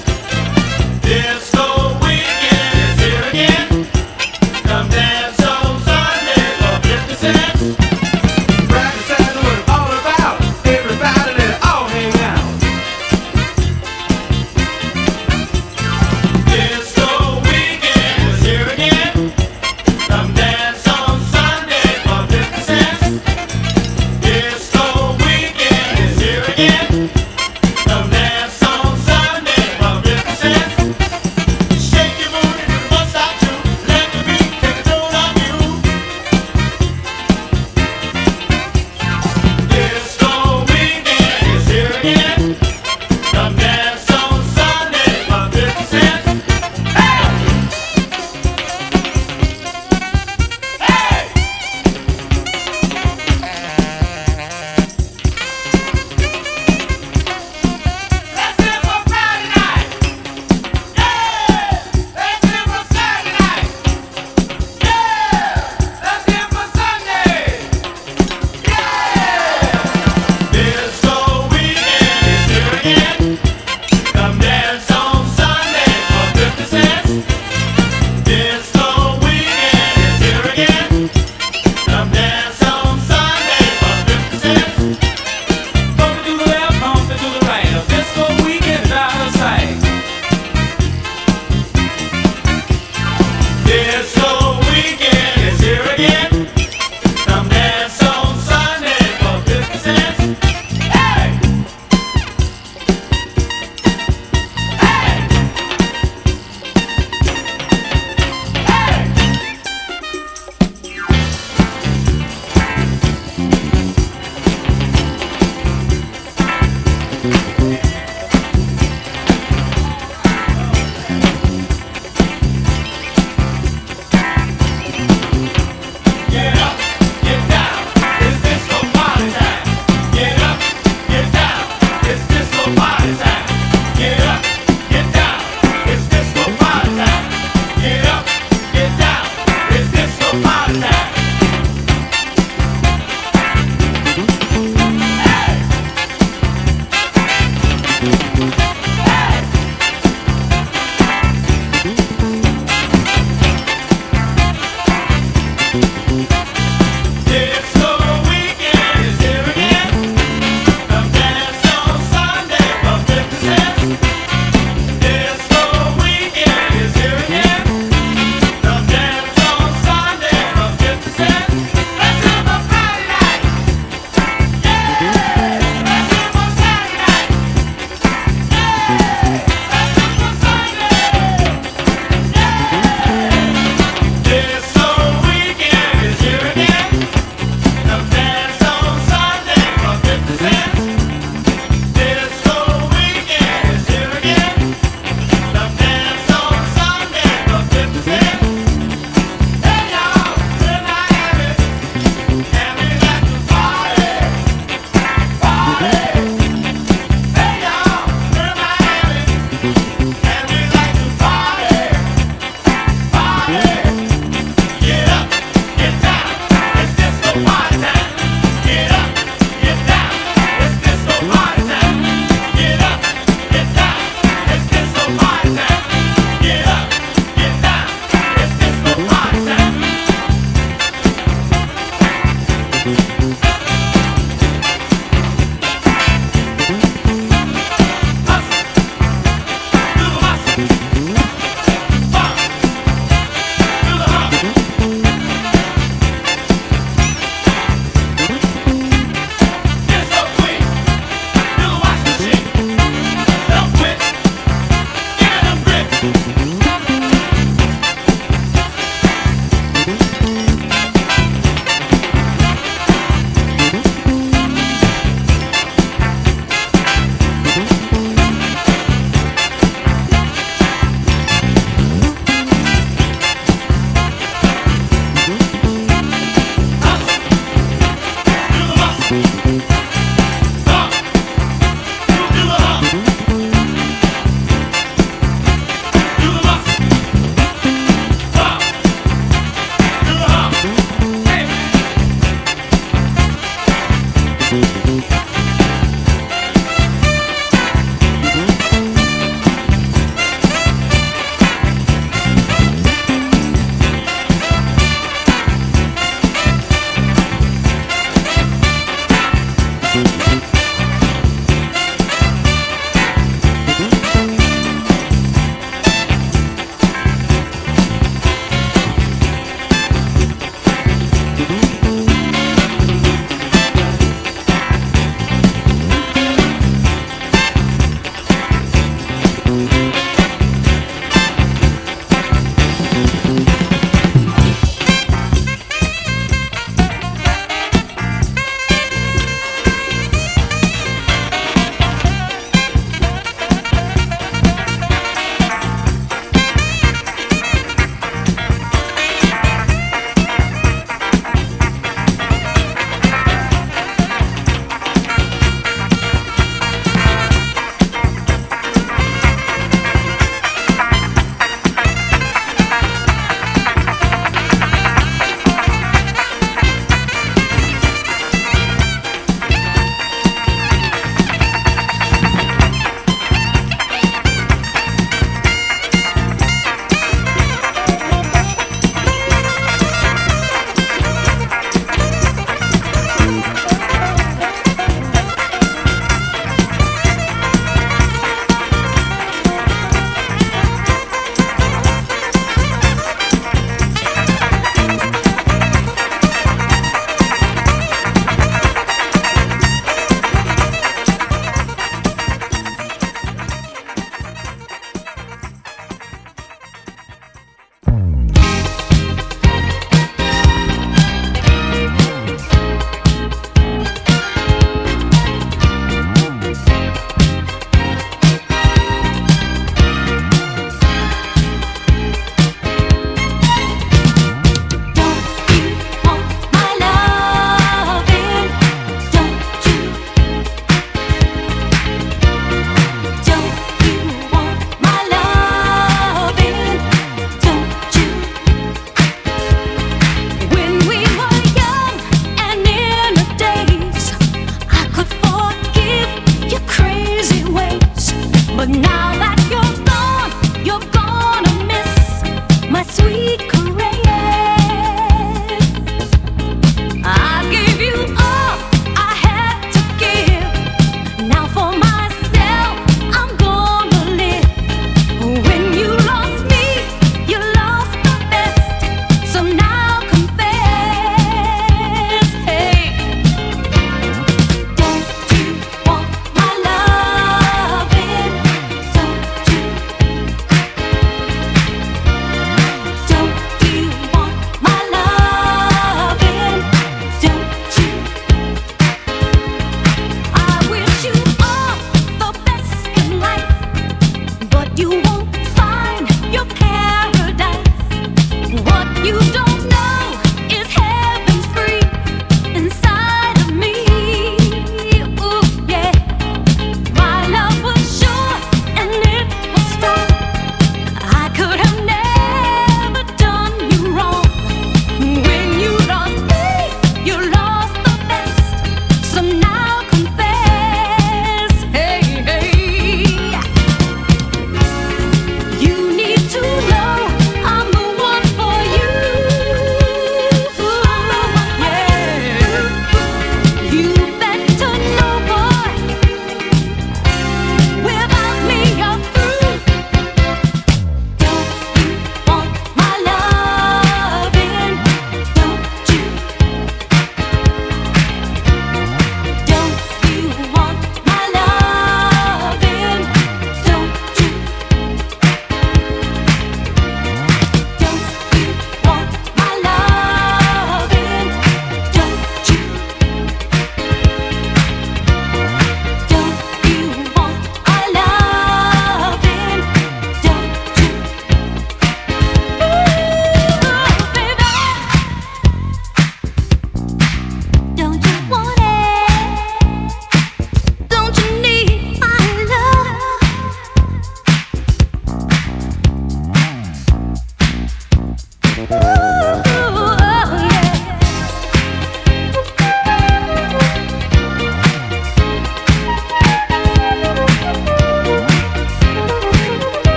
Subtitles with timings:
[0.00, 1.41] 50